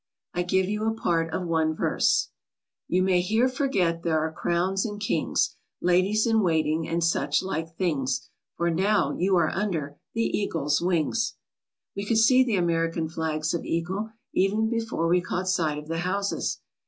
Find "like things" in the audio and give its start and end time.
7.43-8.27